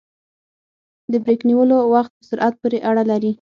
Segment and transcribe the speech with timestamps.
[1.11, 3.29] د بریک نیولو وخت په سرعت پورې اړه لري